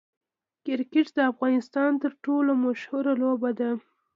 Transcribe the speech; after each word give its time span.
کرکټ 0.65 1.07
د 1.17 1.19
افغانستان 1.31 1.91
تر 2.03 2.11
ټولو 2.25 2.51
مشهوره 2.65 3.13
لوبه 3.21 3.51
ده. 3.59 3.69